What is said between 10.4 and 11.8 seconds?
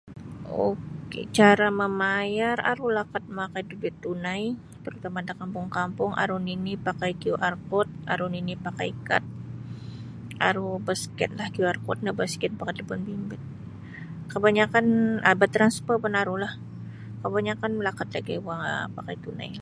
aru baskinlah qiu ar